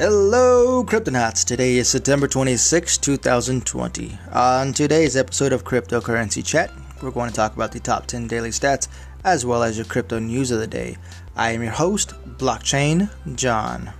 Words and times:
Hello, 0.00 0.82
Cryptonauts. 0.82 1.44
Today 1.44 1.76
is 1.76 1.86
September 1.86 2.26
26, 2.26 2.96
2020. 2.96 4.18
On 4.32 4.72
today's 4.72 5.14
episode 5.14 5.52
of 5.52 5.62
Cryptocurrency 5.62 6.42
Chat, 6.42 6.70
we're 7.02 7.10
going 7.10 7.28
to 7.28 7.36
talk 7.36 7.54
about 7.54 7.70
the 7.70 7.80
top 7.80 8.06
10 8.06 8.26
daily 8.26 8.48
stats 8.48 8.88
as 9.24 9.44
well 9.44 9.62
as 9.62 9.76
your 9.76 9.84
crypto 9.84 10.18
news 10.18 10.52
of 10.52 10.58
the 10.58 10.66
day. 10.66 10.96
I 11.36 11.50
am 11.50 11.62
your 11.62 11.72
host, 11.72 12.14
Blockchain 12.38 13.10
John. 13.34 13.92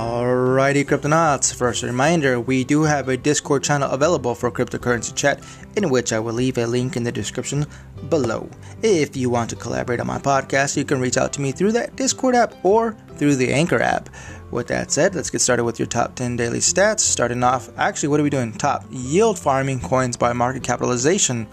Alrighty, 0.00 0.82
Cryptonauts. 0.86 1.54
First 1.54 1.82
reminder 1.82 2.40
we 2.40 2.64
do 2.64 2.84
have 2.84 3.10
a 3.10 3.18
Discord 3.18 3.62
channel 3.62 3.90
available 3.90 4.34
for 4.34 4.50
cryptocurrency 4.50 5.14
chat, 5.14 5.44
in 5.76 5.90
which 5.90 6.14
I 6.14 6.18
will 6.18 6.32
leave 6.32 6.56
a 6.56 6.66
link 6.66 6.96
in 6.96 7.04
the 7.04 7.12
description 7.12 7.66
below. 8.08 8.48
If 8.82 9.14
you 9.14 9.28
want 9.28 9.50
to 9.50 9.56
collaborate 9.56 10.00
on 10.00 10.06
my 10.06 10.18
podcast, 10.18 10.78
you 10.78 10.86
can 10.86 11.02
reach 11.02 11.18
out 11.18 11.34
to 11.34 11.42
me 11.42 11.52
through 11.52 11.72
that 11.72 11.96
Discord 11.96 12.34
app 12.34 12.54
or 12.64 12.96
through 13.16 13.36
the 13.36 13.52
Anchor 13.52 13.82
app. 13.82 14.08
With 14.50 14.68
that 14.68 14.90
said, 14.90 15.14
let's 15.14 15.28
get 15.28 15.42
started 15.42 15.64
with 15.64 15.78
your 15.78 15.86
top 15.86 16.14
10 16.14 16.34
daily 16.34 16.60
stats. 16.60 17.00
Starting 17.00 17.44
off, 17.44 17.68
actually, 17.76 18.08
what 18.08 18.20
are 18.20 18.24
we 18.24 18.30
doing? 18.30 18.54
Top 18.54 18.86
yield 18.90 19.38
farming 19.38 19.80
coins 19.80 20.16
by 20.16 20.32
market 20.32 20.62
capitalization. 20.62 21.46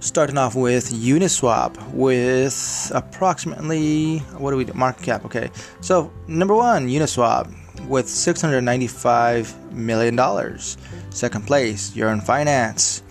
Starting 0.00 0.38
off 0.38 0.54
with 0.54 0.92
Uniswap 0.92 1.76
with 1.92 2.92
approximately 2.94 4.18
what 4.38 4.52
do 4.52 4.56
we 4.56 4.64
do? 4.64 4.72
Market 4.72 5.02
cap. 5.02 5.24
Okay, 5.24 5.50
so 5.80 6.12
number 6.28 6.54
one, 6.54 6.86
Uniswap 6.88 7.52
with 7.88 8.08
695 8.08 9.72
million 9.72 10.14
dollars. 10.14 10.78
Second 11.10 11.48
place, 11.48 11.96
Yearn 11.96 12.20
Finance 12.20 13.02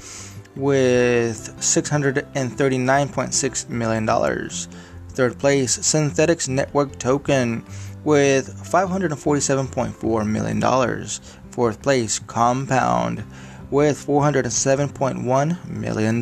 with 0.56 1.54
639.6 1.60 3.70
million 3.70 4.06
dollars. 4.06 4.70
Third 5.10 5.38
place, 5.40 5.78
Synthetix 5.78 6.48
Network 6.48 6.98
Token 7.00 7.66
with 8.06 8.56
547.4 8.64 10.30
million 10.30 10.62
dollars. 10.62 11.20
Fourth 11.52 11.82
place, 11.82 12.20
Compound 12.20 13.26
with 13.70 14.06
$407.1 14.06 15.68
million. 15.68 16.22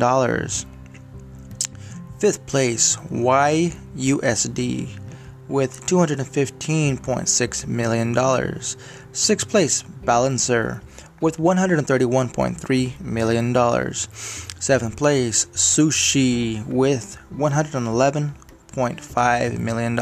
Fifth 2.18 2.46
place, 2.46 2.96
YUSD 2.96 4.88
with 5.48 5.86
$215.6 5.86 7.66
million. 7.66 8.14
Sixth 9.12 9.48
place, 9.48 9.82
Balancer 9.82 10.82
with 11.20 11.36
$131.3 11.38 13.00
million. 13.00 13.54
Seventh 14.58 14.96
place, 14.96 15.44
Sushi 15.46 16.64
with 16.66 17.18
$111.5 17.34 19.58
million. 19.58 19.98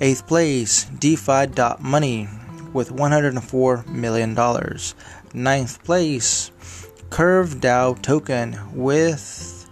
Eighth 0.00 0.26
place, 0.26 0.84
DeFi.money 0.84 2.28
with 2.72 2.90
$104 2.90 3.86
million. 3.88 4.34
Ninth 5.32 5.84
place, 5.84 6.50
Curve 7.10 7.60
DAO 7.60 8.00
token 8.02 8.58
with 8.74 9.68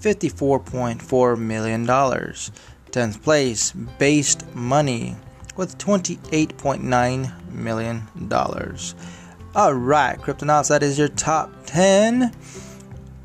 $54.4 0.00 1.38
million. 1.38 1.86
10th 1.86 3.22
place, 3.22 3.72
Based 3.72 4.54
Money 4.54 5.16
with 5.56 5.76
$28.9 5.78 7.52
million. 7.52 8.02
Alright, 9.56 10.18
Cryptonauts, 10.18 10.68
that 10.68 10.82
is 10.82 10.98
your 10.98 11.08
top 11.08 11.52
10 11.66 12.34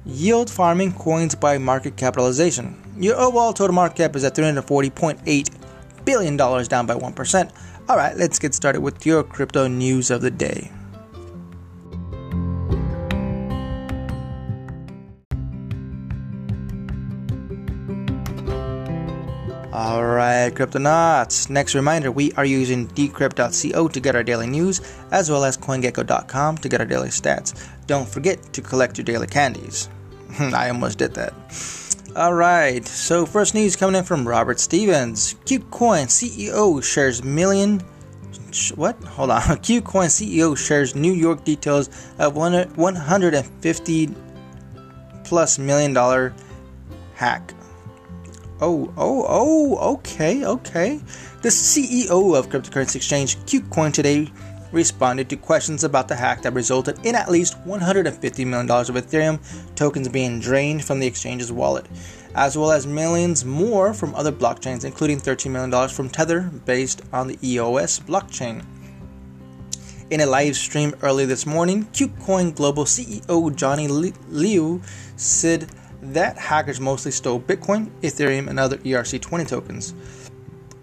yield 0.06 0.50
farming 0.50 0.94
coins 0.94 1.35
by 1.35 1.57
market 1.57 1.96
capitalization. 1.96 2.75
Your 3.00 3.16
overall 3.16 3.53
total 3.53 3.73
market 3.73 3.97
cap 3.97 4.16
is 4.16 4.23
at 4.23 4.35
$340.8 4.35 6.06
billion, 6.06 6.35
down 6.35 6.85
by 6.85 6.96
1%. 6.96 7.51
Alright, 7.90 8.17
let's 8.17 8.38
get 8.38 8.53
started 8.53 8.81
with 8.81 9.06
your 9.06 9.23
crypto 9.23 9.67
news 9.67 10.11
of 10.11 10.22
the 10.22 10.31
day. 10.31 10.72
Alright, 19.72 20.56
Cryptonauts. 20.56 21.47
Next 21.47 21.75
reminder 21.75 22.12
we 22.12 22.31
are 22.34 22.46
using 22.46 22.88
decrypt.co 22.88 23.88
to 23.88 24.00
get 24.00 24.16
our 24.16 24.24
daily 24.24 24.47
news, 24.47 24.81
as 25.12 25.30
well 25.30 25.44
as 25.44 25.57
CoinGecko.com 25.57 26.57
to 26.57 26.69
get 26.69 26.80
our 26.81 26.88
daily 26.88 27.09
stats. 27.09 27.69
Don't 27.85 28.09
forget 28.09 28.41
to 28.53 28.62
collect 28.62 28.97
your 28.97 29.06
daily 29.06 29.28
candies. 29.28 29.88
I 30.40 30.69
almost 30.69 30.97
did 30.97 31.13
that. 31.13 31.34
Alright, 32.16 32.88
so 32.88 33.28
first 33.28 33.53
news 33.53 33.75
coming 33.75 33.96
in 33.96 34.03
from 34.03 34.28
Robert 34.28 34.59
Stevens. 34.59 35.35
KuCoin 35.46 36.08
CEO 36.08 36.84
shares 36.84 37.24
million. 37.24 37.79
What? 38.74 39.02
Hold 39.03 39.29
on. 39.29 39.41
KuCoin 39.41 40.08
CEO 40.09 40.58
shares 40.58 40.96
New 40.96 41.13
York 41.13 41.44
details 41.44 41.91
of 42.18 42.35
150 42.35 44.09
plus 45.24 45.59
million 45.59 45.94
dollar 45.94 46.34
hack. 47.13 47.53
Oh, 48.62 48.94
oh, 48.97 49.25
oh, 49.30 49.94
okay, 49.94 50.44
okay. 50.44 51.00
The 51.42 51.47
CEO 51.47 52.38
of 52.38 52.50
cryptocurrency 52.50 52.97
exchange 52.97 53.38
KuCoin 53.38 53.94
today 53.94 54.30
responded 54.74 55.30
to 55.30 55.38
questions 55.38 55.86
about 55.86 56.09
the 56.09 56.16
hack 56.16 56.42
that 56.42 56.53
resulted 56.53 57.06
in 57.06 57.16
at 57.16 57.31
least 57.31 57.58
$150 57.66 58.46
million 58.46 58.70
of 58.70 58.88
Ethereum 58.90 59.40
tokens 59.75 60.09
being 60.09 60.42
drained 60.42 60.84
from 60.84 61.00
the 61.00 61.08
exchange's 61.08 61.53
wallet, 61.53 61.88
as 62.36 62.58
well 62.58 62.72
as 62.72 62.86
millions 62.86 63.46
more 63.46 63.94
from 63.94 64.14
other 64.14 64.31
blockchains, 64.31 64.84
including 64.84 65.20
$13 65.22 65.50
million 65.52 65.88
from 65.88 66.09
Tether 66.09 66.41
based 66.66 67.02
on 67.14 67.28
the 67.28 67.40
EOS 67.41 68.02
blockchain. 68.02 68.66
In 70.09 70.20
a 70.20 70.26
live 70.26 70.58
stream 70.58 70.94
early 71.02 71.26
this 71.26 71.46
morning, 71.46 71.86
KuCoin 71.94 72.53
Global 72.53 72.84
CEO 72.84 73.56
Johnny 73.56 73.88
Liu 73.88 74.81
said 75.16 75.70
that 76.01 76.37
hackers 76.37 76.79
mostly 76.79 77.11
stole 77.11 77.39
Bitcoin, 77.39 77.89
Ethereum, 78.01 78.47
and 78.47 78.59
other 78.59 78.77
ERC20 78.77 79.47
tokens, 79.47 79.93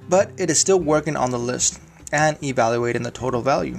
but 0.08 0.30
it 0.36 0.50
is 0.50 0.58
still 0.58 0.78
working 0.78 1.16
on 1.16 1.30
the 1.30 1.38
list 1.38 1.80
and 2.12 2.42
evaluating 2.42 3.02
the 3.02 3.10
total 3.10 3.42
value. 3.42 3.78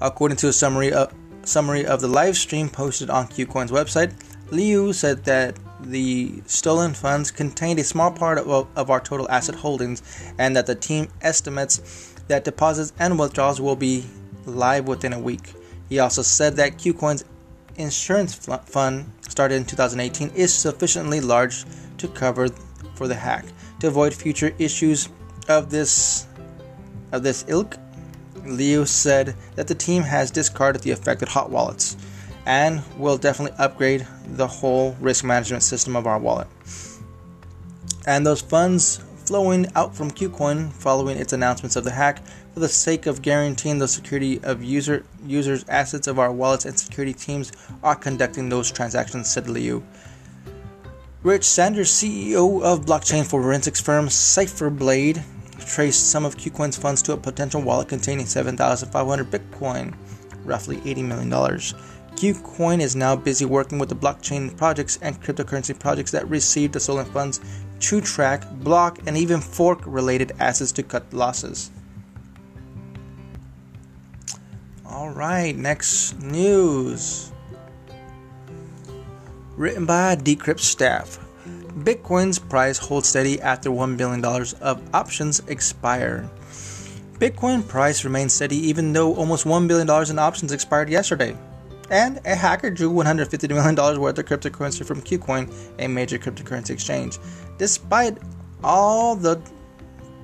According 0.00 0.36
to 0.38 0.48
a 0.48 0.52
summary 0.52 0.92
of, 0.92 1.12
summary 1.42 1.86
of 1.86 2.00
the 2.00 2.08
live 2.08 2.36
stream 2.36 2.68
posted 2.68 3.08
on 3.08 3.28
KuCoin's 3.28 3.70
website, 3.70 4.12
Liu 4.50 4.92
said 4.92 5.24
that 5.24 5.56
the 5.80 6.42
stolen 6.46 6.94
funds 6.94 7.30
contained 7.30 7.78
a 7.78 7.84
small 7.84 8.10
part 8.10 8.38
of, 8.38 8.68
of 8.76 8.90
our 8.90 9.00
total 9.00 9.28
asset 9.30 9.54
holdings 9.54 10.02
and 10.38 10.56
that 10.56 10.66
the 10.66 10.74
team 10.74 11.08
estimates 11.22 12.14
that 12.28 12.44
deposits 12.44 12.92
and 12.98 13.18
withdrawals 13.18 13.60
will 13.60 13.76
be 13.76 14.04
live 14.44 14.86
within 14.86 15.12
a 15.12 15.18
week. 15.18 15.54
He 15.88 15.98
also 15.98 16.22
said 16.22 16.56
that 16.56 16.78
KuCoin's 16.78 17.24
insurance 17.78 18.34
fund 18.34 19.12
started 19.28 19.56
in 19.56 19.64
2018 19.64 20.30
is 20.30 20.52
sufficiently 20.52 21.20
large 21.20 21.64
to 21.98 22.08
cover 22.08 22.48
for 22.94 23.08
the 23.08 23.14
hack. 23.14 23.44
To 23.80 23.88
avoid 23.88 24.14
future 24.14 24.54
issues 24.58 25.08
of 25.48 25.70
this 25.70 26.26
of 27.12 27.22
this 27.22 27.44
ilk, 27.48 27.76
Leo 28.44 28.84
said 28.84 29.34
that 29.54 29.68
the 29.68 29.74
team 29.74 30.02
has 30.02 30.30
discarded 30.30 30.82
the 30.82 30.90
affected 30.90 31.28
hot 31.28 31.50
wallets 31.50 31.96
and 32.46 32.82
will 32.96 33.18
definitely 33.18 33.56
upgrade 33.58 34.06
the 34.26 34.46
whole 34.46 34.96
risk 35.00 35.24
management 35.24 35.62
system 35.62 35.96
of 35.96 36.06
our 36.06 36.18
wallet. 36.18 36.46
And 38.06 38.24
those 38.24 38.40
funds 38.40 39.00
flowing 39.24 39.66
out 39.74 39.94
from 39.94 40.10
KuCoin 40.10 40.72
following 40.72 41.18
its 41.18 41.32
announcements 41.32 41.74
of 41.76 41.84
the 41.84 41.90
hack 41.90 42.22
for 42.56 42.60
the 42.60 42.68
sake 42.70 43.04
of 43.04 43.20
guaranteeing 43.20 43.76
the 43.76 43.86
security 43.86 44.40
of 44.42 44.64
user 44.64 45.04
users' 45.26 45.66
assets 45.68 46.06
of 46.06 46.18
our 46.18 46.32
wallets 46.32 46.64
and 46.64 46.78
security 46.78 47.12
teams 47.12 47.52
are 47.82 47.94
conducting 47.94 48.48
those 48.48 48.72
transactions, 48.72 49.30
said 49.30 49.46
Liu. 49.46 49.84
Rich 51.22 51.44
Sanders, 51.44 51.90
CEO 51.90 52.62
of 52.62 52.86
blockchain 52.86 53.26
forensics 53.26 53.78
firm 53.78 54.06
Cipherblade, 54.06 55.22
traced 55.66 56.10
some 56.10 56.24
of 56.24 56.38
KuCoin's 56.38 56.78
funds 56.78 57.02
to 57.02 57.12
a 57.12 57.18
potential 57.18 57.60
wallet 57.60 57.88
containing 57.88 58.24
7,500 58.24 59.30
Bitcoin, 59.30 59.94
roughly 60.42 60.78
$80 60.78 61.04
million. 61.04 61.28
KuCoin 61.28 62.80
is 62.80 62.96
now 62.96 63.14
busy 63.14 63.44
working 63.44 63.78
with 63.78 63.90
the 63.90 63.94
blockchain 63.94 64.56
projects 64.56 64.98
and 65.02 65.22
cryptocurrency 65.22 65.78
projects 65.78 66.12
that 66.12 66.26
received 66.30 66.72
the 66.72 66.80
stolen 66.80 67.04
funds 67.04 67.38
to 67.80 68.00
track, 68.00 68.50
block, 68.60 68.98
and 69.06 69.14
even 69.14 69.42
fork 69.42 69.82
related 69.84 70.32
assets 70.38 70.72
to 70.72 70.82
cut 70.82 71.12
losses. 71.12 71.70
All 74.96 75.10
right, 75.10 75.54
next 75.54 76.18
news. 76.22 77.30
Written 79.54 79.84
by 79.84 80.16
Decrypt 80.16 80.60
staff. 80.60 81.18
Bitcoin's 81.80 82.38
price 82.38 82.78
holds 82.78 83.06
steady 83.06 83.38
after 83.42 83.68
$1 83.68 83.98
billion 83.98 84.24
of 84.24 84.94
options 84.94 85.40
expire. 85.48 86.30
Bitcoin 87.18 87.68
price 87.68 88.04
remains 88.04 88.32
steady 88.32 88.56
even 88.56 88.94
though 88.94 89.14
almost 89.14 89.44
$1 89.44 89.68
billion 89.68 90.10
in 90.10 90.18
options 90.18 90.50
expired 90.50 90.88
yesterday. 90.88 91.36
And 91.90 92.18
a 92.24 92.34
hacker 92.34 92.70
drew 92.70 92.90
$150 92.90 93.50
million 93.50 94.00
worth 94.00 94.18
of 94.18 94.24
cryptocurrency 94.24 94.86
from 94.86 95.02
KuCoin, 95.02 95.52
a 95.78 95.88
major 95.88 96.18
cryptocurrency 96.18 96.70
exchange. 96.70 97.18
Despite 97.58 98.16
all 98.64 99.14
the 99.14 99.42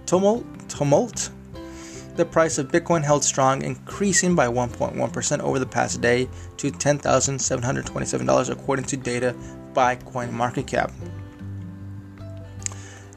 tumult, 0.06 0.46
tumult 0.70 1.28
the 2.16 2.24
price 2.24 2.58
of 2.58 2.68
Bitcoin 2.68 3.02
held 3.02 3.24
strong, 3.24 3.62
increasing 3.62 4.34
by 4.34 4.46
1.1% 4.46 5.40
over 5.40 5.58
the 5.58 5.66
past 5.66 6.00
day 6.00 6.28
to 6.58 6.70
$10,727, 6.70 8.50
according 8.50 8.84
to 8.84 8.96
data 8.96 9.34
by 9.72 9.96
CoinMarketCap. 9.96 10.92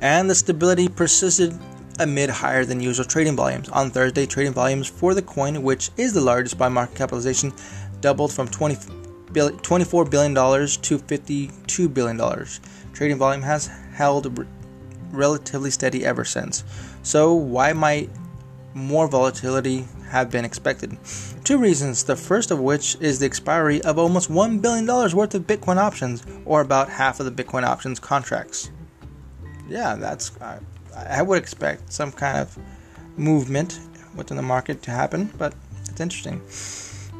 And 0.01 0.30
the 0.30 0.36
stability 0.36 0.88
persisted 0.88 1.57
amid 2.00 2.30
higher 2.30 2.65
than 2.65 2.80
usual 2.80 3.06
trading 3.06 3.36
volumes. 3.36 3.69
On 3.69 3.89
Thursday, 3.89 4.25
trading 4.25 4.53
volumes 4.53 4.88
for 4.88 5.13
the 5.13 5.21
coin, 5.21 5.63
which 5.63 5.89
is 5.98 6.13
the 6.13 6.21
largest 6.21 6.57
by 6.57 6.69
market 6.69 6.95
capitalization, 6.95 7.53
doubled 8.01 8.31
from 8.31 8.48
20 8.48 8.75
$24 9.36 10.09
billion 10.09 10.33
to 10.33 10.98
$52 10.98 11.94
billion. 11.94 12.45
Trading 12.94 13.18
volume 13.18 13.41
has 13.41 13.68
held 13.94 14.48
relatively 15.12 15.69
steady 15.71 16.06
ever 16.06 16.24
since. 16.24 16.63
So, 17.03 17.33
why 17.33 17.74
might 17.74 18.09
more 18.75 19.07
volatility 19.07 19.86
have 20.10 20.30
been 20.30 20.45
expected. 20.45 20.95
Two 21.44 21.57
reasons, 21.57 22.04
the 22.04 22.16
first 22.16 22.51
of 22.51 22.60
which 22.60 22.98
is 23.00 23.19
the 23.19 23.25
expiry 23.25 23.81
of 23.81 23.98
almost 23.98 24.30
$1 24.30 24.62
billion 24.62 24.86
worth 24.86 25.33
of 25.33 25.48
Bitcoin 25.48 25.77
options, 25.77 26.24
or 26.45 26.62
about 26.62 26.89
half 26.89 27.19
of 27.19 27.25
the 27.25 27.44
Bitcoin 27.44 27.63
options 27.63 28.00
contracts. 28.00 28.69
Yeah, 29.68 29.95
that's, 29.95 30.31
I, 30.42 30.60
I 30.95 31.22
would 31.22 31.38
expect 31.38 31.92
some 31.92 32.12
kind 32.12 32.38
of 32.38 32.57
movement 33.18 33.80
within 34.13 34.38
the 34.38 34.44
market 34.44 34.81
to 34.83 34.92
happen, 34.92 35.31
but 35.38 35.56
it's 35.89 36.01
interesting. 36.01 36.42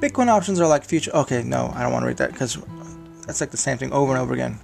Bitcoin 0.02 0.28
options 0.28 0.60
are 0.60 0.68
like 0.68 0.84
future. 0.84 1.12
Okay, 1.12 1.42
no, 1.42 1.72
I 1.74 1.84
don't 1.84 1.94
want 1.94 2.04
to 2.04 2.08
read 2.08 2.18
that 2.18 2.34
because 2.34 2.58
that's 3.26 3.40
like 3.40 3.52
the 3.52 3.58
same 3.58 3.78
thing 3.78 3.94
over 3.94 4.12
and 4.12 4.22
over 4.22 4.34
again. 4.34 4.60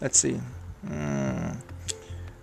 Let's 0.00 0.18
see. 0.18 0.40
Mm. 0.84 1.56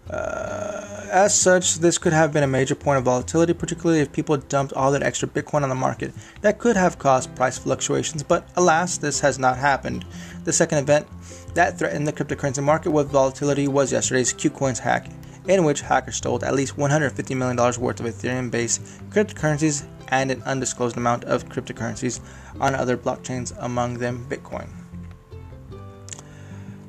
Uh, 0.09 1.05
as 1.11 1.39
such, 1.39 1.79
this 1.79 1.97
could 1.97 2.13
have 2.13 2.31
been 2.31 2.43
a 2.43 2.47
major 2.47 2.75
point 2.75 2.97
of 2.97 3.03
volatility, 3.03 3.53
particularly 3.53 3.99
if 3.99 4.11
people 4.11 4.37
dumped 4.37 4.73
all 4.73 4.91
that 4.91 5.03
extra 5.03 5.27
Bitcoin 5.27 5.63
on 5.63 5.69
the 5.69 5.75
market. 5.75 6.13
That 6.41 6.59
could 6.59 6.75
have 6.75 6.99
caused 6.99 7.35
price 7.35 7.57
fluctuations, 7.57 8.23
but 8.23 8.47
alas, 8.55 8.97
this 8.97 9.19
has 9.19 9.37
not 9.37 9.57
happened. 9.57 10.05
The 10.45 10.53
second 10.53 10.79
event 10.79 11.07
that 11.53 11.77
threatened 11.77 12.07
the 12.07 12.13
cryptocurrency 12.13 12.63
market 12.63 12.91
with 12.91 13.11
volatility 13.11 13.67
was 13.67 13.91
yesterday's 13.91 14.33
KuCoins 14.33 14.79
hack, 14.79 15.09
in 15.47 15.63
which 15.63 15.81
hackers 15.81 16.15
stole 16.15 16.43
at 16.43 16.55
least 16.55 16.77
$150 16.77 17.35
million 17.35 17.57
worth 17.57 17.99
of 17.99 18.05
Ethereum 18.05 18.49
based 18.49 18.81
cryptocurrencies 19.09 19.85
and 20.09 20.31
an 20.31 20.41
undisclosed 20.43 20.97
amount 20.97 21.23
of 21.25 21.47
cryptocurrencies 21.49 22.19
on 22.59 22.75
other 22.75 22.97
blockchains, 22.97 23.55
among 23.59 23.99
them 23.99 24.25
Bitcoin. 24.29 24.78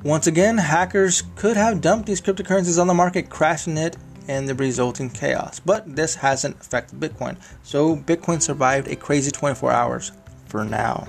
Once 0.03 0.25
again, 0.25 0.57
hackers 0.57 1.23
could 1.35 1.55
have 1.55 1.79
dumped 1.79 2.07
these 2.07 2.21
cryptocurrencies 2.21 2.81
on 2.81 2.87
the 2.87 2.93
market, 2.93 3.29
crashing 3.29 3.77
it 3.77 3.95
and 4.27 4.47
the 4.47 4.55
resulting 4.55 5.09
chaos. 5.09 5.59
But 5.59 5.95
this 5.95 6.15
hasn't 6.15 6.59
affected 6.59 6.99
Bitcoin. 6.99 7.37
So 7.63 7.95
Bitcoin 7.95 8.41
survived 8.41 8.87
a 8.87 8.95
crazy 8.95 9.29
24 9.29 9.71
hours 9.71 10.11
for 10.45 10.63
now. 10.63 11.07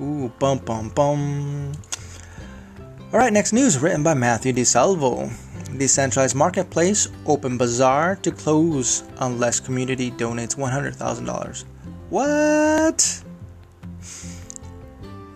Ooh, 0.00 0.32
bum 0.38 0.58
bum 0.58 0.88
bum. 0.90 1.72
All 3.12 3.18
right, 3.18 3.32
next 3.32 3.52
news 3.52 3.78
written 3.78 4.02
by 4.02 4.14
Matthew 4.14 4.52
DeSalvo. 4.52 5.30
Decentralized 5.78 6.34
marketplace 6.34 7.08
open 7.26 7.58
bazaar 7.58 8.16
to 8.16 8.30
close 8.30 9.04
unless 9.18 9.60
community 9.60 10.10
donates 10.10 10.56
$100,000. 10.56 11.64
What? 12.10 13.22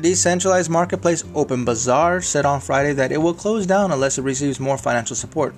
Decentralized 0.02 0.68
marketplace 0.68 1.22
Open 1.32 1.64
Bazaar 1.64 2.20
said 2.22 2.44
on 2.44 2.60
Friday 2.60 2.92
that 2.92 3.12
it 3.12 3.18
will 3.18 3.32
close 3.32 3.66
down 3.66 3.92
unless 3.92 4.18
it 4.18 4.22
receives 4.22 4.58
more 4.58 4.76
financial 4.76 5.14
support. 5.14 5.54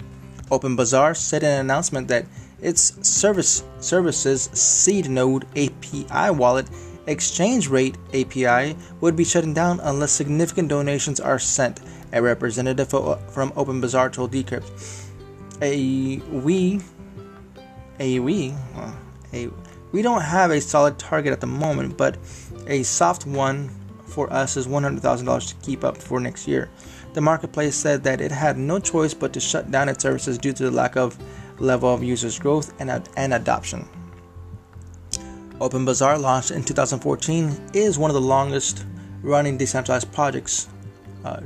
Open 0.51 0.77
Bazaar 0.77 1.15
said 1.15 1.43
in 1.43 1.49
an 1.49 1.61
announcement 1.61 2.09
that 2.09 2.27
its 2.61 2.93
service 3.09 3.65
services 3.79 4.51
seed 4.53 5.09
node 5.09 5.47
API 5.57 6.31
wallet 6.31 6.69
exchange 7.07 7.69
rate 7.69 7.97
API 8.13 8.77
would 9.01 9.17
be 9.17 9.25
shutting 9.25 9.55
down 9.55 9.81
unless 9.81 10.13
significant 10.13 10.69
donations 10.69 11.21
are 11.21 11.39
sent. 11.39 11.81
A 12.13 12.21
representative 12.21 12.91
from 12.91 13.51
Open 13.57 13.81
Bazaar 13.81 14.11
told 14.11 14.31
Decrypt, 14.31 14.71
"A 15.63 16.19
we, 16.31 16.83
a 17.99 18.19
we, 18.19 18.53
a 19.33 19.49
we 19.91 20.03
don't 20.03 20.21
have 20.21 20.51
a 20.51 20.61
solid 20.61 20.99
target 20.99 21.33
at 21.33 21.41
the 21.41 21.47
moment, 21.47 21.97
but 21.97 22.19
a 22.67 22.83
soft 22.83 23.25
one 23.25 23.71
for 24.15 24.33
us 24.33 24.57
is 24.57 24.67
$100,000 24.67 25.49
to 25.49 25.55
keep 25.67 25.85
up 25.85 25.97
for 25.97 26.21
next 26.21 26.49
year." 26.49 26.71
The 27.15 27.21
marketplace 27.21 27.77
said 27.77 28.03
that 28.05 28.21
it 28.21 28.33
had 28.33 28.57
no 28.59 28.79
choice 28.79 29.15
but 29.15 29.33
to 29.35 29.41
shut 29.41 29.71
down 29.71 29.89
its 29.89 30.03
services 30.03 30.39
due 30.39 30.53
to 30.53 30.65
the 30.65 30.71
lack 30.71 30.97
of 30.97 31.17
level 31.59 31.93
of 31.93 32.03
users' 32.03 32.39
growth 32.39 32.73
and, 32.81 32.91
ad- 32.91 33.09
and 33.17 33.35
adoption. 33.35 33.89
Open 35.61 35.85
Bazaar, 35.85 36.19
launched 36.19 36.51
in 36.51 36.65
2014, 36.65 37.71
is 37.75 37.99
one 37.99 38.11
of 38.11 38.15
the 38.15 38.21
longest 38.21 38.85
running 39.23 39.57
decentralized 39.57 40.11
projects 40.13 40.69
uh, 41.25 41.41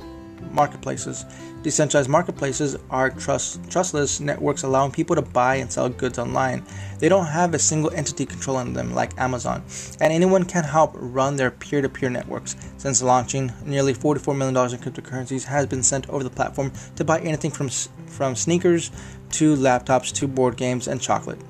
marketplaces. 0.53 1.25
Decentralized 1.63 2.09
marketplaces 2.09 2.77
are 2.91 3.11
trust, 3.11 3.69
trustless 3.71 4.21
networks 4.21 4.63
allowing 4.63 4.93
people 4.93 5.17
to 5.17 5.23
buy 5.23 5.57
and 5.57 5.71
sell 5.71 5.89
goods 5.89 6.19
online. 6.19 6.65
They 6.99 7.09
don't 7.09 7.27
have 7.27 7.55
a 7.55 7.59
single 7.59 7.91
entity 7.93 8.27
controlling 8.27 8.73
them 8.73 8.95
like 8.95 9.19
Amazon, 9.19 9.63
and 10.01 10.13
anyone 10.13 10.45
can 10.45 10.65
help 10.65 10.93
run 10.95 11.37
their 11.37 11.51
peer 11.51 11.83
to 11.83 11.89
peer 11.89 12.11
networks. 12.11 12.57
Since 12.77 13.03
launching, 13.03 13.53
nearly 13.65 13.95
$44 13.95 14.37
million 14.37 14.57
in 14.57 14.79
cryptocurrencies 14.79 15.45
has 15.45 15.67
been 15.67 15.83
sent 15.83 16.09
over 16.09 16.23
the 16.23 16.31
platform 16.31 16.73
to 16.97 17.05
buy 17.05 17.21
anything 17.21 17.51
from, 17.51 17.69
from 18.07 18.37
sneakers 18.37 18.91
to 19.33 19.57
laptops 19.57 20.13
to 20.15 20.29
board 20.29 20.57
games 20.57 20.89
and 20.89 21.01
chocolate. 21.01 21.41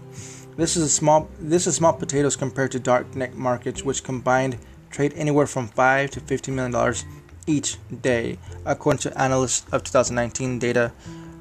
This 0.56 0.76
is 0.76 0.82
a 0.82 0.88
small 0.88 1.28
this 1.38 1.68
is 1.68 1.76
small 1.76 1.92
potatoes 1.92 2.34
compared 2.34 2.72
to 2.72 2.80
darknet 2.80 3.34
markets, 3.34 3.84
which 3.84 4.02
combined 4.02 4.58
trade 4.90 5.12
anywhere 5.14 5.46
from 5.46 5.68
five 5.68 6.10
to 6.10 6.20
fifteen 6.20 6.56
million 6.56 6.72
dollars 6.72 7.04
each 7.48 7.78
day, 8.02 8.38
according 8.64 8.98
to 9.00 9.20
analysts 9.20 9.66
of 9.72 9.82
2019 9.82 10.58
data 10.58 10.92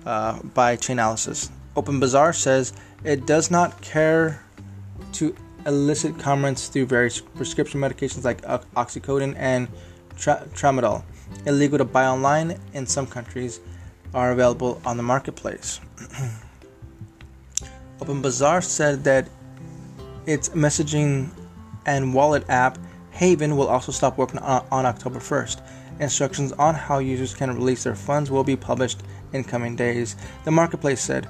uh, 0.05 0.39
by 0.53 0.77
Chainalysis. 0.77 1.49
Open 1.75 1.99
Bazaar 1.99 2.33
says 2.33 2.73
it 3.03 3.27
does 3.27 3.51
not 3.51 3.81
care 3.81 4.43
to 5.13 5.35
elicit 5.65 6.17
comments 6.17 6.69
through 6.69 6.85
various 6.85 7.19
prescription 7.19 7.81
medications 7.81 8.23
like 8.23 8.41
oxycodone 8.41 9.35
and 9.37 9.67
tra- 10.15 10.47
tramadol, 10.53 11.03
illegal 11.45 11.77
to 11.77 11.85
buy 11.85 12.05
online 12.05 12.57
in 12.73 12.87
some 12.87 13.05
countries, 13.05 13.59
are 14.13 14.31
available 14.31 14.81
on 14.85 14.97
the 14.97 15.03
marketplace. 15.03 15.79
Open 18.01 18.21
Bazaar 18.21 18.61
said 18.61 19.03
that 19.03 19.27
its 20.25 20.49
messaging 20.49 21.29
and 21.85 22.13
wallet 22.13 22.43
app 22.49 22.77
Haven 23.11 23.57
will 23.57 23.67
also 23.67 23.91
stop 23.91 24.17
working 24.17 24.39
on, 24.39 24.63
on 24.71 24.85
October 24.85 25.19
1st. 25.19 25.61
Instructions 25.99 26.51
on 26.53 26.75
how 26.75 26.99
users 26.99 27.33
can 27.33 27.55
release 27.55 27.83
their 27.83 27.95
funds 27.95 28.29
will 28.29 28.43
be 28.43 28.55
published 28.55 29.01
in 29.33 29.43
coming 29.43 29.75
days. 29.75 30.15
The 30.45 30.51
marketplace 30.51 31.01
said 31.01 31.27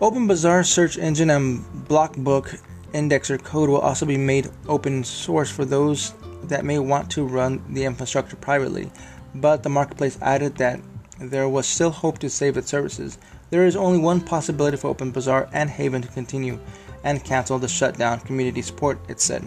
Open 0.00 0.26
Bazaar 0.26 0.62
search 0.62 0.98
engine 0.98 1.30
and 1.30 1.64
blockbook 1.88 2.60
indexer 2.92 3.42
code 3.42 3.68
will 3.68 3.80
also 3.80 4.06
be 4.06 4.16
made 4.16 4.48
open 4.68 5.04
source 5.04 5.50
for 5.50 5.64
those 5.64 6.14
that 6.44 6.64
may 6.64 6.78
want 6.78 7.10
to 7.10 7.26
run 7.26 7.64
the 7.70 7.84
infrastructure 7.84 8.36
privately. 8.36 8.90
But 9.34 9.62
the 9.62 9.68
marketplace 9.68 10.18
added 10.22 10.56
that 10.56 10.80
there 11.18 11.48
was 11.48 11.66
still 11.66 11.90
hope 11.90 12.18
to 12.18 12.30
save 12.30 12.56
its 12.56 12.68
services. 12.68 13.18
There 13.50 13.66
is 13.66 13.76
only 13.76 13.98
one 13.98 14.20
possibility 14.20 14.76
for 14.76 14.88
Open 14.88 15.10
Bazaar 15.10 15.48
and 15.52 15.70
Haven 15.70 16.02
to 16.02 16.08
continue 16.08 16.58
and 17.04 17.24
cancel 17.24 17.58
the 17.58 17.68
shutdown 17.68 18.20
community 18.20 18.62
support, 18.62 18.98
it 19.08 19.20
said. 19.20 19.44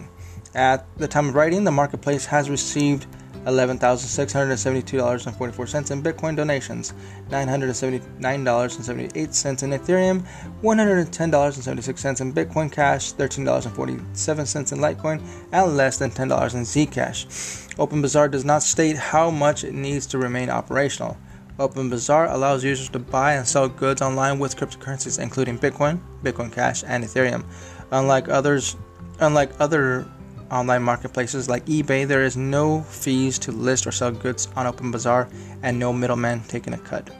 At 0.54 0.86
the 0.96 1.06
time 1.06 1.28
of 1.28 1.34
writing, 1.34 1.64
the 1.64 1.70
marketplace 1.70 2.26
has 2.26 2.50
received 2.50 3.06
$11,672.44 3.44 5.90
in 5.90 6.02
Bitcoin 6.02 6.34
donations, 6.36 6.94
$979.78 7.30 9.62
in 9.62 9.70
Ethereum, 9.70 10.22
$110.76 10.62 12.20
in 12.20 12.32
Bitcoin 12.32 12.70
Cash, 12.70 13.14
$13.47 13.14 14.72
in 14.72 14.78
Litecoin, 14.78 15.20
and 15.52 15.76
less 15.76 15.98
than 15.98 16.10
$10 16.10 16.54
in 16.54 16.62
Zcash. 16.62 17.68
Open 17.78 18.02
Bazaar 18.02 18.28
does 18.28 18.44
not 18.44 18.62
state 18.62 18.96
how 18.96 19.30
much 19.30 19.64
it 19.64 19.74
needs 19.74 20.06
to 20.06 20.18
remain 20.18 20.50
operational. 20.50 21.16
Open 21.58 21.90
Bazaar 21.90 22.30
allows 22.30 22.62
users 22.64 22.88
to 22.90 22.98
buy 22.98 23.34
and 23.34 23.46
sell 23.46 23.68
goods 23.68 24.00
online 24.00 24.38
with 24.38 24.56
cryptocurrencies, 24.56 25.18
including 25.18 25.58
Bitcoin, 25.58 26.00
Bitcoin 26.22 26.50
Cash, 26.52 26.84
and 26.86 27.04
Ethereum. 27.04 27.44
Unlike 27.90 28.28
others, 28.28 28.76
unlike 29.18 29.50
other 29.60 30.06
online 30.50 30.82
marketplaces 30.82 31.48
like 31.48 31.64
eBay, 31.66 32.06
there 32.06 32.22
is 32.22 32.36
no 32.36 32.82
fees 32.82 33.38
to 33.40 33.52
list 33.52 33.86
or 33.86 33.92
sell 33.92 34.10
goods 34.10 34.48
on 34.56 34.66
Open 34.66 34.90
Bazaar 34.90 35.28
and 35.62 35.78
no 35.78 35.92
middleman 35.92 36.40
taking 36.48 36.74
a 36.74 36.78
cut. 36.78 37.10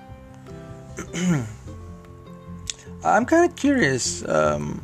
I'm 3.04 3.24
kind 3.24 3.50
of 3.50 3.56
curious. 3.56 4.26
Um, 4.28 4.82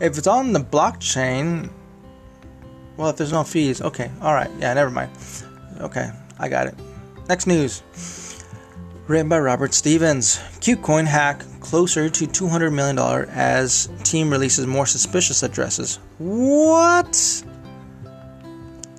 If 0.00 0.18
it's 0.18 0.26
on 0.26 0.52
the 0.52 0.60
blockchain, 0.60 1.70
well, 2.96 3.08
if 3.08 3.16
there's 3.16 3.32
no 3.32 3.44
fees, 3.44 3.80
okay, 3.80 4.10
all 4.20 4.34
right, 4.34 4.50
yeah, 4.60 4.74
never 4.74 4.90
mind. 4.90 5.10
Okay, 5.80 6.10
I 6.38 6.48
got 6.48 6.66
it. 6.66 6.74
Next 7.28 7.46
news. 7.46 7.82
Written 9.08 9.28
by 9.28 9.38
Robert 9.38 9.72
Stevens. 9.72 10.38
KuCoin 10.58 11.06
hack 11.06 11.44
closer 11.60 12.08
to 12.08 12.26
$200 12.26 12.72
million 12.72 12.98
as 13.30 13.88
team 14.02 14.28
releases 14.30 14.66
more 14.66 14.84
suspicious 14.84 15.44
addresses. 15.44 16.00
What? 16.18 17.44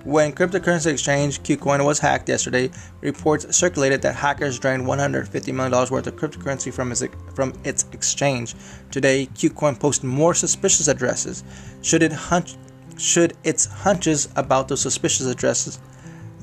When 0.04 0.32
cryptocurrency 0.32 0.92
exchange 0.92 1.42
KuCoin 1.42 1.84
was 1.84 1.98
hacked 1.98 2.26
yesterday, 2.26 2.70
reports 3.02 3.54
circulated 3.54 4.00
that 4.00 4.14
hackers 4.14 4.58
drained 4.58 4.86
$150 4.86 5.52
million 5.52 5.72
worth 5.72 6.06
of 6.06 6.16
cryptocurrency 6.16 6.72
from 6.72 6.90
its, 6.90 7.04
from 7.34 7.52
its 7.64 7.84
exchange. 7.92 8.54
Today, 8.90 9.26
KuCoin 9.34 9.78
posted 9.78 10.08
more 10.08 10.32
suspicious 10.32 10.88
addresses. 10.88 11.44
Should 11.82 12.02
it 12.02 12.12
hunch, 12.12 12.56
should 12.96 13.36
its 13.44 13.66
hunches 13.66 14.30
about 14.36 14.68
those 14.68 14.80
suspicious 14.80 15.26
addresses 15.26 15.78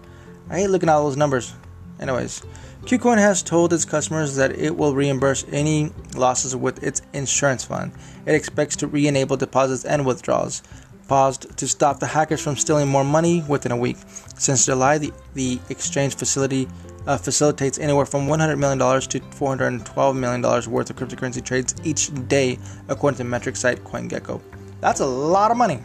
I 0.50 0.60
hate 0.60 0.70
looking 0.70 0.90
at 0.90 0.96
all 0.96 1.04
those 1.06 1.18
numbers. 1.18 1.54
Anyways 2.00 2.44
KuCoin 2.84 3.18
has 3.18 3.44
told 3.44 3.74
its 3.74 3.84
customers 3.84 4.36
that 4.38 4.58
it 4.58 4.78
will 4.78 4.96
reimburse 4.96 5.46
any 5.52 5.92
losses 6.16 6.56
with 6.56 6.82
its 6.84 7.02
insurance 7.12 7.66
fund. 7.66 7.92
It 8.26 8.34
expects 8.34 8.78
to 8.78 8.88
re-enable 8.88 9.36
deposits 9.36 9.84
and 9.84 10.06
withdrawals 10.06 10.64
paused 11.08 11.58
to 11.58 11.68
stop 11.68 12.00
the 12.00 12.06
hackers 12.06 12.42
from 12.42 12.56
stealing 12.56 12.88
more 12.88 13.04
money 13.04 13.44
within 13.48 13.72
a 13.72 13.78
week 13.78 13.98
since 14.38 14.66
July 14.66 14.98
the, 14.98 15.12
the 15.34 15.60
exchange 15.70 16.16
facility 16.16 16.68
uh, 17.08 17.18
facilitates 17.18 17.80
anywhere 17.80 18.06
from 18.06 18.28
$100 18.28 18.58
million 18.60 18.78
to 18.80 19.20
$412 19.20 20.16
million 20.16 20.42
worth 20.42 20.90
of 20.90 20.96
cryptocurrency 20.96 21.44
trades 21.44 21.74
each 21.84 22.12
day, 22.28 22.60
according 22.90 23.18
to 23.18 23.24
metric 23.24 23.56
site 23.56 23.84
CoinGecko. 23.84 24.42
That's 24.82 25.00
a 25.00 25.06
lot 25.06 25.50
of 25.50 25.58
money. 25.58 25.80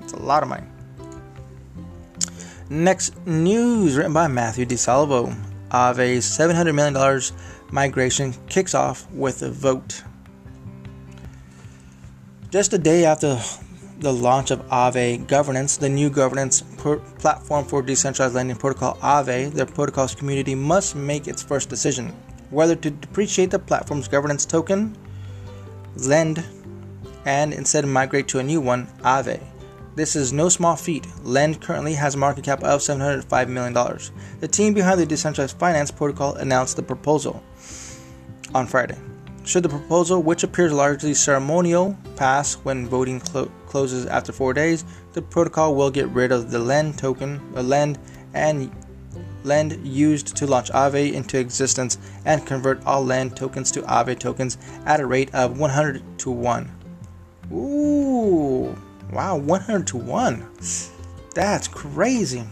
It's 0.00 0.12
a 0.12 0.18
lot 0.18 0.42
of 0.42 0.48
money. 0.48 0.66
Next 2.68 3.16
news 3.26 3.96
written 3.96 4.12
by 4.12 4.28
Matthew 4.28 4.66
DeSalvo. 4.66 5.32
a 5.70 6.18
$700 6.18 6.74
million 6.74 7.22
migration 7.70 8.34
kicks 8.48 8.74
off 8.74 9.10
with 9.12 9.42
a 9.42 9.50
vote. 9.50 10.02
Just 12.50 12.72
a 12.72 12.78
day 12.78 13.04
after 13.04 13.40
the 13.98 14.12
launch 14.12 14.50
of 14.50 14.60
Aave 14.68 15.26
Governance, 15.26 15.76
the 15.76 15.88
new 15.88 16.10
governance 16.10 16.62
platform 17.18 17.64
for 17.64 17.82
decentralized 17.82 18.34
lending 18.34 18.56
protocol 18.56 18.96
Aave, 18.96 19.52
the 19.52 19.66
protocol's 19.66 20.14
community 20.14 20.54
must 20.54 20.94
make 20.94 21.26
its 21.26 21.42
first 21.42 21.68
decision 21.68 22.14
whether 22.50 22.76
to 22.76 22.90
depreciate 22.90 23.50
the 23.50 23.58
platform's 23.58 24.08
governance 24.08 24.44
token, 24.44 24.96
lend, 25.96 26.44
and 27.24 27.52
instead 27.52 27.84
migrate 27.86 28.28
to 28.28 28.38
a 28.38 28.42
new 28.42 28.60
one, 28.60 28.86
Aave. 29.02 29.40
This 29.96 30.14
is 30.14 30.32
no 30.32 30.48
small 30.48 30.76
feat. 30.76 31.06
Lend 31.22 31.60
currently 31.60 31.94
has 31.94 32.14
a 32.14 32.18
market 32.18 32.44
cap 32.44 32.62
of 32.62 32.80
$705 32.80 33.48
million. 33.48 33.72
The 34.40 34.48
team 34.48 34.74
behind 34.74 35.00
the 35.00 35.06
decentralized 35.06 35.58
finance 35.58 35.90
protocol 35.90 36.34
announced 36.34 36.76
the 36.76 36.82
proposal 36.82 37.42
on 38.54 38.66
Friday. 38.66 38.98
Should 39.46 39.62
the 39.62 39.68
proposal, 39.68 40.24
which 40.24 40.42
appears 40.42 40.72
largely 40.72 41.14
ceremonial, 41.14 41.96
pass 42.16 42.54
when 42.64 42.88
voting 42.88 43.20
clo- 43.20 43.48
closes 43.68 44.04
after 44.06 44.32
four 44.32 44.52
days, 44.52 44.84
the 45.12 45.22
protocol 45.22 45.76
will 45.76 45.88
get 45.88 46.08
rid 46.08 46.32
of 46.32 46.50
the 46.50 46.58
lend 46.58 46.98
token, 46.98 47.40
uh, 47.54 47.62
lend, 47.62 47.96
and 48.34 48.72
lend 49.44 49.86
used 49.86 50.36
to 50.36 50.48
launch 50.48 50.72
Aave 50.72 51.12
into 51.12 51.38
existence 51.38 51.96
and 52.24 52.44
convert 52.44 52.84
all 52.84 53.04
lend 53.04 53.36
tokens 53.36 53.70
to 53.70 53.82
Aave 53.82 54.18
tokens 54.18 54.58
at 54.84 54.98
a 54.98 55.06
rate 55.06 55.32
of 55.32 55.60
100 55.60 56.02
to 56.18 56.30
1. 56.32 56.68
Ooh, 57.52 58.76
wow, 59.12 59.36
100 59.36 59.86
to 59.86 59.96
1. 59.96 60.44
That's 61.36 61.68
crazy. 61.68 62.42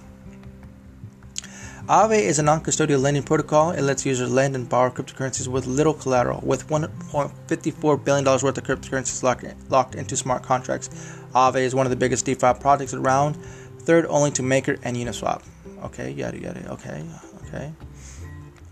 Aave 1.89 2.19
is 2.19 2.39
a 2.39 2.43
non-custodial 2.43 2.99
lending 2.99 3.23
protocol. 3.23 3.73
It 3.73 3.83
lets 3.83 4.07
users 4.07 4.31
lend 4.31 4.57
and 4.57 4.67
borrow 4.67 4.91
cryptocurrencies 4.91 5.49
with 5.49 5.67
little 5.67 5.93
collateral. 5.93 6.41
With 6.43 6.67
1.54 6.69 8.03
billion 8.03 8.25
dollars 8.25 8.43
worth 8.43 8.57
of 8.57 8.65
cryptocurrencies 8.65 9.23
locked, 9.23 9.45
locked 9.69 9.95
into 9.95 10.17
smart 10.17 10.43
contracts, 10.43 10.89
Aave 11.35 11.61
is 11.61 11.75
one 11.75 11.85
of 11.85 11.91
the 11.91 11.97
biggest 11.97 12.25
DeFi 12.25 12.55
projects 12.55 12.95
around, 12.95 13.35
third 13.81 14.07
only 14.07 14.31
to 14.31 14.43
Maker 14.43 14.79
and 14.83 14.97
Uniswap. 14.97 15.43
Okay, 15.83 16.11
yada 16.13 16.39
yada. 16.41 16.67
Okay, 16.73 17.05
okay. 17.49 17.71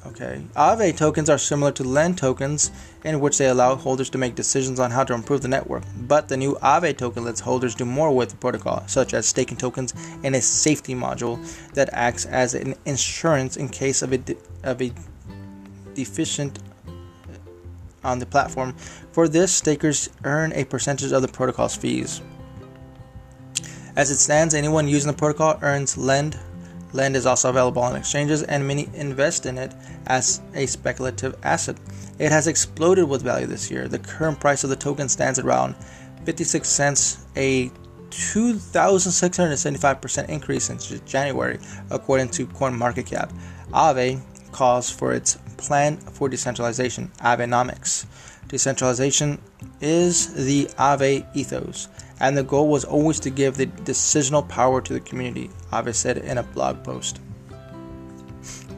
Okay. 0.05 0.43
Aave 0.57 0.97
tokens 0.97 1.31
are 1.31 1.39
similar 1.39 1.71
to 1.73 1.85
Lend 1.85 2.19
tokens 2.19 2.73
in 3.05 3.21
which 3.21 3.39
they 3.39 3.47
allow 3.47 3.77
holders 3.77 4.11
to 4.11 4.19
make 4.19 4.35
decisions 4.35 4.81
on 4.81 4.91
how 4.91 5.05
to 5.05 5.15
improve 5.15 5.43
the 5.43 5.49
network. 5.49 5.85
But 5.97 6.29
the 6.29 6.37
new 6.37 6.57
Aave 6.57 6.97
token 6.97 7.25
lets 7.25 7.41
holders 7.41 7.77
do 7.77 7.85
more 7.85 8.15
with 8.15 8.31
the 8.31 8.37
protocol, 8.37 8.83
such 8.89 9.15
as 9.15 9.27
staking 9.27 9.59
tokens 9.59 9.95
and 10.25 10.35
a 10.35 10.43
safety 10.43 10.95
module 10.95 11.39
that 11.75 11.89
acts 11.93 12.27
as 12.27 12.55
an 12.55 12.75
insurance 12.85 13.57
in 13.57 13.69
case 13.69 14.03
of 14.03 14.13
a, 14.13 14.19
de- 14.19 14.37
of 14.65 14.83
a 14.83 14.93
deficient 15.95 16.59
uh, 16.89 18.09
on 18.09 18.19
the 18.19 18.27
platform. 18.27 18.75
For 19.13 19.29
this, 19.29 19.53
stakers 19.53 20.11
earn 20.25 20.53
a 20.55 20.65
percentage 20.65 21.13
of 21.13 21.23
the 21.23 21.29
protocol's 21.29 21.77
fees. 21.77 22.21
As 23.95 24.11
it 24.11 24.17
stands, 24.17 24.55
anyone 24.55 24.89
using 24.89 25.13
the 25.13 25.17
protocol 25.17 25.59
earns 25.63 25.97
Lend 25.97 26.39
Lend 26.93 27.17
is 27.17 27.27
also 27.27 27.51
available 27.51 27.83
on 27.83 27.97
exchanges, 27.97 28.43
and 28.43 28.67
many 28.67 28.89
invest 28.95 29.47
in 29.47 29.59
it 29.59 29.73
as 30.07 30.41
a 30.55 30.67
speculative 30.67 31.37
asset. 31.43 31.77
It 32.19 32.31
has 32.31 32.47
exploded 32.47 33.09
with 33.09 33.23
value 33.23 33.47
this 33.47 33.71
year. 33.71 33.89
The 33.89 33.99
current 33.99 34.39
price 34.41 34.65
of 34.65 34.71
the 34.71 34.77
token 34.77 35.09
stands 35.09 35.39
around 35.39 35.75
56 36.25 36.69
cents, 36.69 37.25
a 37.37 37.71
2,675% 38.11 40.29
increase 40.29 40.65
since 40.65 40.89
January, 41.07 41.59
according 41.91 42.29
to 42.31 42.47
CoinMarketCap. 42.47 43.33
Aave 43.73 44.21
calls 44.53 44.91
for 44.91 45.15
its 45.15 45.39
plan 45.57 45.97
for 45.97 46.29
decentralization, 46.29 47.11
Aavenomics. 47.19 48.05
Decentralization 48.49 49.41
is 49.81 50.47
the 50.47 50.67
Aave 50.79 51.25
ethos 51.35 51.89
and 52.23 52.39
the 52.39 52.45
goal 52.45 52.69
was 52.69 52.85
always 52.85 53.19
to 53.21 53.31
give 53.31 53.57
the 53.57 53.67
decisional 53.67 54.49
power 54.49 54.81
to 54.81 54.93
the 54.93 55.01
community, 55.01 55.51
Aave 55.73 55.93
said 55.95 56.19
in 56.19 56.39
a 56.39 56.43
blog 56.43 56.83
post. 56.85 57.21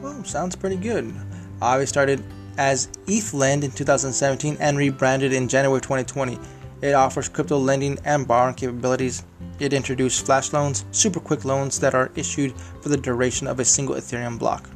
Well, 0.01 0.23
sounds 0.25 0.55
pretty 0.55 0.77
good. 0.77 1.13
Aave 1.61 1.87
started 1.87 2.23
as 2.57 2.87
ETHLend 3.05 3.63
in 3.63 3.71
2017 3.71 4.57
and 4.59 4.77
rebranded 4.77 5.31
in 5.31 5.47
January 5.47 5.79
2020. 5.79 6.39
It 6.81 6.93
offers 6.93 7.29
crypto 7.29 7.57
lending 7.57 7.99
and 8.03 8.27
borrowing 8.27 8.55
capabilities. 8.55 9.23
It 9.59 9.73
introduced 9.73 10.25
flash 10.25 10.51
loans, 10.51 10.83
super 10.91 11.19
quick 11.19 11.45
loans 11.45 11.79
that 11.79 11.93
are 11.93 12.11
issued 12.15 12.53
for 12.81 12.89
the 12.89 12.97
duration 12.97 13.47
of 13.47 13.59
a 13.59 13.65
single 13.65 13.95
Ethereum 13.95 14.39
block. 14.39 14.69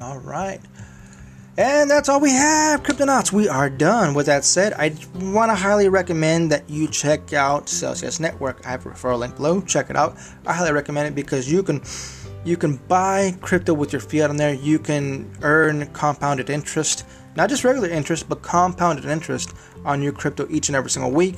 All 0.00 0.18
right. 0.18 0.60
And 1.58 1.90
that's 1.90 2.10
all 2.10 2.20
we 2.20 2.32
have, 2.32 2.82
Cryptonauts. 2.82 3.32
We 3.32 3.48
are 3.48 3.70
done. 3.70 4.12
With 4.12 4.26
that 4.26 4.44
said, 4.44 4.74
I 4.74 4.94
want 5.14 5.50
to 5.50 5.54
highly 5.54 5.88
recommend 5.88 6.52
that 6.52 6.68
you 6.68 6.86
check 6.86 7.32
out 7.32 7.70
Celsius 7.70 8.20
Network. 8.20 8.66
I 8.66 8.70
have 8.72 8.84
a 8.84 8.90
referral 8.90 9.18
link 9.18 9.36
below. 9.36 9.62
Check 9.62 9.88
it 9.88 9.96
out. 9.96 10.18
I 10.44 10.52
highly 10.52 10.72
recommend 10.72 11.08
it 11.08 11.14
because 11.14 11.50
you 11.50 11.62
can 11.62 11.82
you 12.44 12.58
can 12.58 12.76
buy 12.76 13.34
crypto 13.40 13.72
with 13.72 13.90
your 13.90 14.00
fiat 14.00 14.28
on 14.28 14.36
there. 14.36 14.52
You 14.52 14.78
can 14.78 15.34
earn 15.40 15.86
compounded 15.94 16.50
interest, 16.50 17.06
not 17.36 17.48
just 17.48 17.64
regular 17.64 17.88
interest, 17.88 18.28
but 18.28 18.42
compounded 18.42 19.06
interest 19.06 19.54
on 19.86 20.02
your 20.02 20.12
crypto 20.12 20.46
each 20.50 20.68
and 20.68 20.76
every 20.76 20.90
single 20.90 21.10
week. 21.10 21.36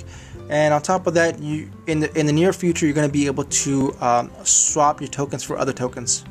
And 0.51 0.75
on 0.75 0.83
top 0.83 1.07
of 1.07 1.15
that, 1.15 1.39
you 1.39 1.71
in 1.87 2.01
the 2.01 2.19
in 2.19 2.27
the 2.27 2.33
near 2.33 2.53
future, 2.53 2.87
you're 2.87 2.95
going 2.95 3.09
to 3.09 3.13
be 3.13 3.27
able 3.27 3.45
to 3.45 3.97
um, 4.01 4.33
swap 4.43 5.01
your 5.01 5.09
tokens 5.11 5.45
for 5.45 5.57
other 5.57 5.73
tokens 5.73 6.25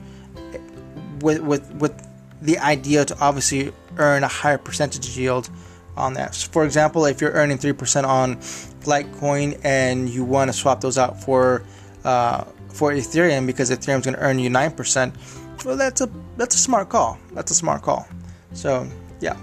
with 1.22 1.40
with 1.40 1.74
with 1.76 2.07
the 2.42 2.60
idea 2.60 3.06
to 3.06 3.18
obviously 3.20 3.72
earn 3.98 4.24
a 4.24 4.28
higher 4.28 4.58
percentage 4.58 5.18
yield 5.18 5.50
on 5.96 6.14
that. 6.14 6.36
So 6.36 6.50
for 6.52 6.66
example, 6.66 7.06
if 7.06 7.22
you're 7.22 7.32
earning 7.32 7.58
3% 7.58 8.04
on 8.04 8.38
Litecoin 8.86 9.60
and 9.64 10.10
you 10.10 10.24
want 10.24 10.50
to 10.50 10.54
swap 10.54 10.82
those 10.82 10.98
out 10.98 11.22
for 11.22 11.64
uh, 12.04 12.44
for 12.70 12.92
Ethereum 12.92 13.48
because 13.48 13.72
Ethereum's 13.72 14.06
going 14.06 14.16
to 14.16 14.22
earn 14.22 14.38
you 14.40 14.50
9%, 14.50 15.66
well, 15.66 15.76
that's 15.76 16.02
a 16.02 16.10
that's 16.38 16.56
a 16.56 16.60
smart 16.60 16.90
call. 16.90 17.18
That's 17.34 17.52
a 17.52 17.56
smart 17.56 17.82
call. 17.82 18.08
So, 18.54 18.88
yeah. 19.20 19.36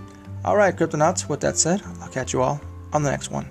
All 0.44 0.56
right, 0.56 0.74
Cryptonauts, 0.76 1.28
with 1.28 1.40
that 1.40 1.56
said, 1.56 1.82
I'll 2.00 2.08
catch 2.08 2.32
you 2.32 2.42
all 2.42 2.60
on 2.92 3.02
the 3.02 3.10
next 3.10 3.30
one. 3.30 3.48